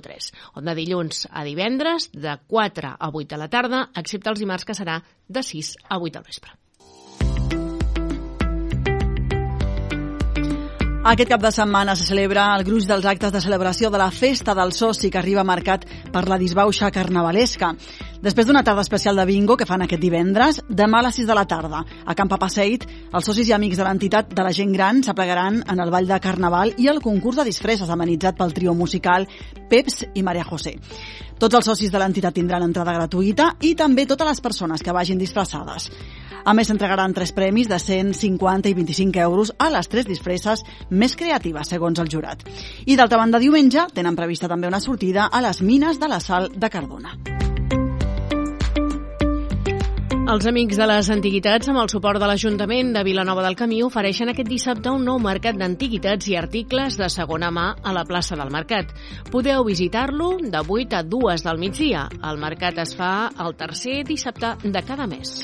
03 0.00 0.32
on 0.56 0.64
de 0.72 0.74
dilluns 0.80 1.28
a 1.28 1.44
divendres 1.44 2.08
de 2.16 2.40
4 2.48 2.96
a 2.96 3.12
8 3.12 3.28
de 3.34 3.38
la 3.44 3.52
tarda 3.52 3.92
excepte 3.92 4.32
els 4.32 4.40
dimarts 4.40 4.64
que 4.64 4.80
serà 4.80 5.04
de 5.28 5.44
6 5.44 5.84
a 5.90 6.00
8 6.00 6.16
del 6.16 6.24
vespre. 6.24 6.65
Aquest 11.06 11.28
cap 11.30 11.38
de 11.38 11.52
setmana 11.54 11.94
se 11.94 12.02
celebra 12.02 12.48
el 12.58 12.64
gruix 12.66 12.82
dels 12.88 13.04
actes 13.06 13.30
de 13.30 13.38
celebració 13.38 13.92
de 13.94 13.98
la 14.00 14.08
Festa 14.10 14.56
del 14.58 14.72
Soci 14.74 15.06
que 15.06 15.20
arriba 15.20 15.44
marcat 15.46 15.84
per 16.10 16.24
la 16.26 16.34
disbauxa 16.40 16.88
carnavalesca. 16.90 17.68
Després 18.24 18.48
d'una 18.48 18.64
tarda 18.66 18.82
especial 18.82 19.14
de 19.20 19.26
bingo 19.28 19.54
que 19.56 19.68
fan 19.68 19.84
aquest 19.84 20.02
divendres, 20.02 20.58
demà 20.66 20.98
a 20.98 21.06
les 21.06 21.20
6 21.20 21.28
de 21.30 21.36
la 21.38 21.46
tarda, 21.46 21.84
a 21.86 22.16
Camp 22.18 22.32
Papaseit, 22.34 22.88
els 23.14 23.30
socis 23.30 23.46
i 23.46 23.54
amics 23.54 23.78
de 23.78 23.86
l'entitat 23.86 24.34
de 24.34 24.48
la 24.48 24.50
gent 24.50 24.74
gran 24.74 25.04
s'aplegaran 25.06 25.62
en 25.62 25.84
el 25.84 25.94
ball 25.94 26.10
de 26.10 26.18
Carnaval 26.18 26.74
i 26.74 26.90
el 26.90 26.98
concurs 27.04 27.38
de 27.38 27.46
disfresses 27.52 27.94
amenitzat 27.94 28.34
pel 28.34 28.56
trio 28.58 28.74
musical 28.74 29.28
Peps 29.70 30.08
i 30.12 30.26
Maria 30.26 30.50
José. 30.50 30.74
Tots 31.38 31.54
els 31.54 31.70
socis 31.70 31.94
de 31.94 32.02
l'entitat 32.02 32.34
tindran 32.34 32.66
entrada 32.66 32.98
gratuïta 32.98 33.52
i 33.62 33.76
també 33.78 34.10
totes 34.10 34.26
les 34.26 34.42
persones 34.42 34.82
que 34.82 34.98
vagin 34.98 35.22
disfressades. 35.22 35.86
A 36.46 36.54
més, 36.54 36.68
s'entregaran 36.70 37.10
tres 37.10 37.32
premis 37.34 37.66
de 37.66 37.78
150 37.82 38.70
i 38.70 38.74
25 38.78 39.18
euros 39.18 39.50
a 39.58 39.66
les 39.74 39.88
tres 39.90 40.06
disfresses 40.06 40.62
més 40.90 41.16
creatives, 41.18 41.72
segons 41.74 41.98
el 41.98 42.10
jurat. 42.12 42.44
I 42.86 42.94
d'altra 42.94 43.18
banda, 43.18 43.42
diumenge 43.42 43.88
tenen 43.94 44.14
prevista 44.14 44.46
també 44.46 44.70
una 44.70 44.80
sortida 44.80 45.26
a 45.26 45.42
les 45.42 45.58
mines 45.62 45.98
de 45.98 46.08
la 46.08 46.20
Sal 46.22 46.52
de 46.54 46.70
Cardona. 46.70 47.16
Els 50.26 50.46
amics 50.50 50.78
de 50.78 50.86
les 50.90 51.08
antiguitats, 51.14 51.68
amb 51.70 51.78
el 51.78 51.90
suport 51.90 52.18
de 52.22 52.26
l'Ajuntament 52.26 52.92
de 52.94 53.02
Vilanova 53.06 53.44
del 53.44 53.54
Camí, 53.58 53.78
ofereixen 53.86 54.30
aquest 54.30 54.50
dissabte 54.50 54.90
un 54.90 55.06
nou 55.06 55.20
mercat 55.22 55.58
d'antiguitats 55.58 56.26
i 56.30 56.34
articles 56.38 56.98
de 56.98 57.06
segona 57.14 57.52
mà 57.54 57.68
a 57.82 57.94
la 57.94 58.02
plaça 58.06 58.38
del 58.38 58.50
Mercat. 58.54 58.90
Podeu 59.30 59.66
visitar-lo 59.66 60.32
de 60.42 60.62
8 60.62 60.98
a 60.98 61.02
2 61.06 61.46
del 61.46 61.62
migdia. 61.62 62.08
El 62.22 62.42
mercat 62.42 62.82
es 62.82 62.94
fa 62.98 63.12
el 63.38 63.54
tercer 63.54 64.02
dissabte 64.06 64.56
de 64.66 64.82
cada 64.82 65.06
mes. 65.06 65.38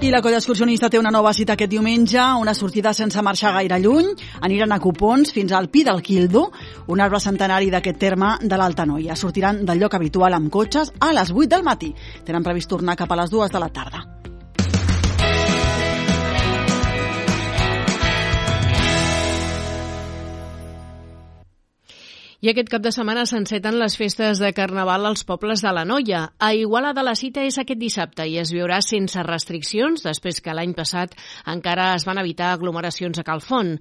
I 0.00 0.08
la 0.08 0.22
colla 0.24 0.38
excursionista 0.38 0.88
té 0.88 0.96
una 0.96 1.10
nova 1.12 1.34
cita 1.36 1.52
aquest 1.52 1.68
diumenge, 1.74 2.22
una 2.40 2.54
sortida 2.56 2.94
sense 2.96 3.20
marxar 3.20 3.50
gaire 3.52 3.76
lluny. 3.82 4.06
Aniran 4.40 4.72
a 4.72 4.78
Cupons 4.80 5.28
fins 5.36 5.52
al 5.52 5.68
Pi 5.68 5.82
del 5.84 6.00
Quildo, 6.00 6.46
un 6.88 7.02
arbre 7.04 7.20
centenari 7.20 7.68
d'aquest 7.68 8.00
terme 8.00 8.30
de 8.40 8.56
l'Alta 8.56 8.86
Noia. 8.88 9.12
Sortiran 9.12 9.60
del 9.68 9.82
lloc 9.84 9.98
habitual 9.98 10.38
amb 10.38 10.48
cotxes 10.48 10.94
a 10.98 11.12
les 11.12 11.34
8 11.36 11.50
del 11.52 11.66
matí. 11.68 11.92
Tenen 12.24 12.48
previst 12.48 12.72
tornar 12.72 12.96
cap 12.96 13.12
a 13.12 13.20
les 13.20 13.36
2 13.36 13.52
de 13.52 13.60
la 13.60 13.68
tarda. 13.68 14.09
I 22.40 22.48
aquest 22.48 22.70
cap 22.72 22.80
de 22.80 22.88
setmana 22.88 23.26
s'enceten 23.28 23.76
les 23.76 23.98
festes 24.00 24.38
de 24.40 24.48
Carnaval 24.56 25.04
als 25.04 25.26
pobles 25.28 25.60
de 25.60 25.74
la 25.76 25.82
Noia. 25.84 26.22
A 26.40 26.54
Iguala 26.56 26.94
de 26.96 27.02
la 27.04 27.12
Cita 27.12 27.42
és 27.44 27.58
aquest 27.60 27.76
dissabte 27.76 28.24
i 28.24 28.38
es 28.40 28.48
viurà 28.54 28.78
sense 28.80 29.20
restriccions 29.26 30.00
després 30.06 30.40
que 30.40 30.54
l'any 30.56 30.72
passat 30.72 31.12
encara 31.52 31.90
es 31.98 32.08
van 32.08 32.16
evitar 32.22 32.54
aglomeracions 32.54 33.20
a 33.20 33.26
Calfont. 33.28 33.74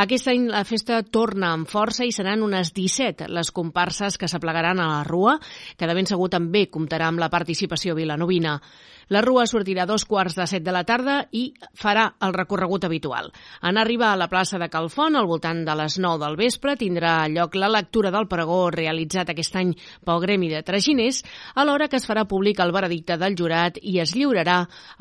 Aquest 0.00 0.32
any 0.32 0.48
la 0.48 0.64
festa 0.64 1.02
torna 1.04 1.52
amb 1.52 1.68
força 1.68 2.08
i 2.08 2.16
seran 2.16 2.40
unes 2.40 2.72
17 2.72 3.28
les 3.28 3.52
comparses 3.52 4.16
que 4.16 4.32
s'aplegaran 4.32 4.80
a 4.80 4.88
la 4.94 5.04
Rua, 5.04 5.36
que 5.76 5.84
de 5.84 6.00
ben 6.00 6.08
segur 6.08 6.32
també 6.32 6.70
comptarà 6.72 7.12
amb 7.12 7.20
la 7.20 7.28
participació 7.28 8.00
vilanovina. 8.00 8.62
La 9.06 9.20
rua 9.22 9.44
sortirà 9.46 9.84
a 9.84 9.86
dos 9.86 10.02
quarts 10.02 10.34
de 10.34 10.44
set 10.50 10.64
de 10.66 10.72
la 10.74 10.82
tarda 10.82 11.20
i 11.30 11.44
farà 11.78 12.08
el 12.26 12.32
recorregut 12.34 12.88
habitual. 12.88 13.28
En 13.62 13.78
arribar 13.78 14.08
a 14.10 14.18
la 14.18 14.26
plaça 14.26 14.58
de 14.58 14.66
Calfont, 14.66 15.14
al 15.14 15.28
voltant 15.30 15.60
de 15.62 15.76
les 15.78 15.94
9 16.02 16.18
del 16.24 16.34
vespre, 16.40 16.74
tindrà 16.74 17.12
lloc 17.30 17.54
la 17.54 17.68
lectura 17.70 18.10
del 18.10 18.26
pregó 18.26 18.64
realitzat 18.74 19.30
aquest 19.30 19.54
any 19.60 19.70
pel 20.02 20.18
Gremi 20.24 20.48
de 20.50 20.64
Traginers, 20.66 21.20
alhora 21.54 21.86
que 21.86 22.00
es 22.00 22.06
farà 22.10 22.24
públic 22.26 22.58
el 22.64 22.74
veredicte 22.74 23.14
del 23.20 23.36
jurat 23.38 23.78
i 23.80 24.00
es 24.02 24.16
lliurarà 24.16 24.56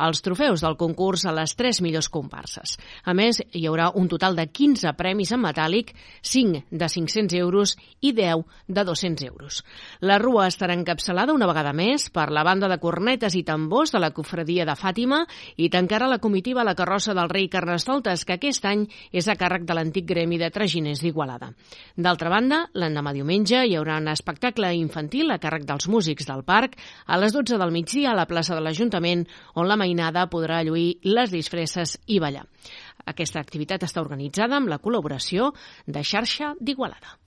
els 0.06 0.22
trofeus 0.22 0.62
del 0.62 0.78
concurs 0.78 1.26
a 1.26 1.34
les 1.34 1.56
tres 1.58 1.82
millors 1.82 2.12
comparses. 2.14 2.78
A 3.10 3.18
més, 3.18 3.42
hi 3.58 3.66
haurà 3.66 3.90
un 3.98 4.06
total 4.06 4.38
de 4.38 4.46
15 4.46 4.94
premis 5.02 5.34
en 5.34 5.42
metàl·lic, 5.48 5.96
5 6.22 6.62
de 6.70 6.92
500 6.94 7.40
euros 7.42 7.74
i 8.06 8.14
10 8.14 8.46
de 8.70 8.86
200 8.86 9.26
euros. 9.32 9.64
La 10.06 10.22
rua 10.22 10.46
estarà 10.46 10.78
encapçalada 10.78 11.34
una 11.34 11.50
vegada 11.50 11.74
més 11.74 12.12
per 12.14 12.30
la 12.30 12.46
banda 12.46 12.70
de 12.70 12.78
cornetes 12.78 13.34
i 13.34 13.42
tambors 13.42 13.95
de 13.96 14.02
la 14.04 14.12
cofradia 14.12 14.66
de 14.68 14.75
Fàtima 14.75 15.22
i 15.56 15.70
tancarà 15.72 16.10
la 16.12 16.20
comitiva 16.20 16.66
la 16.68 16.75
carrossa 16.75 17.16
del 17.16 17.32
rei 17.32 17.48
Carnestoltes, 17.52 18.25
que 18.28 18.36
aquest 18.36 18.68
any 18.68 18.86
és 19.16 19.30
a 19.32 19.38
càrrec 19.40 19.64
de 19.66 19.78
l'antic 19.78 20.08
gremi 20.10 20.40
de 20.42 20.52
traginers 20.52 21.02
d'Igualada. 21.04 21.54
D'altra 21.96 22.30
banda, 22.34 22.66
l'endemà 22.75 23.16
diumenge 23.16 23.64
hi 23.64 23.78
haurà 23.80 23.98
un 24.04 24.12
espectacle 24.12 24.74
infantil 24.75 25.32
a 25.32 25.40
càrrec 25.40 25.66
dels 25.70 25.88
músics 25.88 26.28
del 26.28 26.44
parc 26.44 26.75
a 27.06 27.20
les 27.22 27.34
12 27.34 27.60
del 27.62 27.74
migdia 27.74 28.12
a 28.12 28.20
la 28.20 28.28
plaça 28.28 28.56
de 28.56 28.64
l'Ajuntament, 28.66 29.25
on 29.56 29.70
la 29.72 29.80
mainada 29.80 30.28
podrà 30.30 30.62
lluir 30.64 31.00
les 31.08 31.32
disfresses 31.32 31.98
i 32.06 32.20
ballar. 32.20 32.46
Aquesta 33.06 33.40
activitat 33.40 33.86
està 33.86 34.02
organitzada 34.04 34.58
amb 34.60 34.72
la 34.72 34.82
col·laboració 34.82 35.54
de 35.88 36.04
xarxa 36.04 36.56
d'Igualada. 36.60 37.25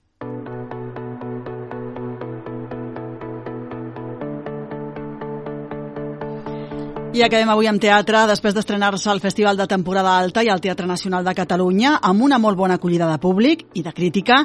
I 7.09 7.23
acabem 7.25 7.49
avui 7.49 7.65
amb 7.65 7.81
teatre, 7.81 8.19
després 8.29 8.53
d'estrenar-se 8.53 9.09
al 9.09 9.19
Festival 9.19 9.57
de 9.57 9.65
Temporada 9.65 10.11
Alta 10.21 10.43
i 10.45 10.49
al 10.53 10.61
Teatre 10.61 10.85
Nacional 10.85 11.25
de 11.25 11.33
Catalunya, 11.33 11.95
amb 12.05 12.21
una 12.21 12.37
molt 12.37 12.57
bona 12.57 12.75
acollida 12.77 13.07
de 13.09 13.17
públic 13.17 13.63
i 13.73 13.81
de 13.81 13.93
crítica, 13.97 14.43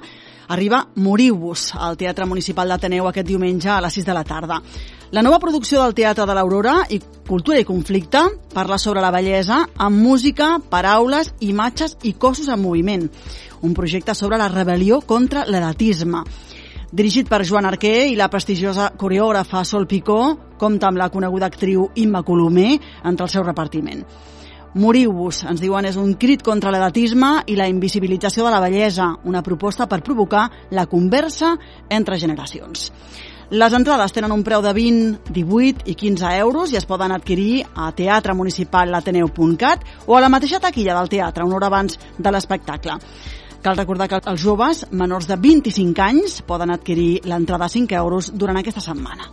arriba 0.49 0.81
Moriu-vos 0.97 1.75
al 1.77 1.99
Teatre 2.01 2.25
Municipal 2.25 2.73
d'Ateneu 2.73 3.11
aquest 3.11 3.29
diumenge 3.29 3.69
a 3.69 3.83
les 3.85 4.01
6 4.01 4.09
de 4.09 4.17
la 4.17 4.25
tarda. 4.25 4.63
La 5.13 5.23
nova 5.23 5.43
producció 5.45 5.83
del 5.83 5.93
Teatre 5.93 6.25
de 6.25 6.39
l'Aurora 6.39 6.79
i 6.89 7.03
Cultura 7.29 7.61
i 7.61 7.69
Conflicte 7.69 8.25
parla 8.55 8.81
sobre 8.81 9.05
la 9.05 9.13
bellesa 9.13 9.61
amb 9.77 10.01
música, 10.01 10.57
paraules, 10.71 11.35
imatges 11.45 11.99
i 12.03 12.15
cossos 12.17 12.49
en 12.49 12.65
moviment. 12.65 13.11
Un 13.61 13.77
projecte 13.77 14.17
sobre 14.17 14.41
la 14.41 14.49
rebel·lió 14.49 15.03
contra 15.05 15.45
l'edatisme. 15.45 16.25
Dirigit 16.95 17.27
per 17.27 17.43
Joan 17.43 17.67
Arquer 17.67 18.05
i 18.07 18.13
la 18.15 18.29
prestigiosa 18.31 18.93
coreògrafa 18.95 19.65
Sol 19.67 19.83
Picó, 19.91 20.37
compta 20.61 20.87
amb 20.87 21.01
la 21.01 21.09
coneguda 21.11 21.49
actriu 21.51 21.89
Imma 21.99 22.21
Colomer 22.23 22.77
entre 23.03 23.27
el 23.27 23.33
seu 23.33 23.43
repartiment. 23.43 24.05
Moriu-vos, 24.79 25.43
ens 25.51 25.59
diuen, 25.59 25.91
és 25.91 25.99
un 25.99 26.15
crit 26.15 26.47
contra 26.47 26.71
l'edatisme 26.71 27.43
i 27.51 27.59
la 27.59 27.67
invisibilització 27.67 28.47
de 28.47 28.55
la 28.55 28.63
bellesa, 28.63 29.11
una 29.27 29.43
proposta 29.43 29.91
per 29.91 30.05
provocar 30.07 30.47
la 30.71 30.87
conversa 30.87 31.57
entre 31.91 32.23
generacions. 32.23 32.93
Les 33.51 33.75
entrades 33.75 34.15
tenen 34.15 34.31
un 34.31 34.47
preu 34.47 34.63
de 34.63 34.71
20, 34.73 35.35
18 35.35 35.91
i 35.91 35.99
15 35.99 36.31
euros 36.47 36.71
i 36.71 36.79
es 36.79 36.87
poden 36.87 37.11
adquirir 37.11 37.65
a 37.75 37.91
teatremunicipalateneu.cat 37.91 40.07
o 40.07 40.15
a 40.15 40.23
la 40.23 40.31
mateixa 40.31 40.63
taquilla 40.63 40.95
del 40.95 41.11
teatre, 41.11 41.43
una 41.43 41.59
hora 41.59 41.75
abans 41.75 41.99
de 42.19 42.31
l'espectacle. 42.31 43.03
Cal 43.65 43.79
recordar 43.79 44.11
que 44.13 44.19
els 44.29 44.43
joves 44.43 44.83
menors 44.93 45.25
de 45.25 45.39
25 45.41 46.03
anys 46.05 46.35
poden 46.45 46.75
adquirir 46.75 47.23
l'entrada 47.25 47.65
a 47.65 47.73
5 47.73 47.97
euros 47.97 48.29
durant 48.37 48.61
aquesta 48.61 48.83
setmana. 48.85 49.31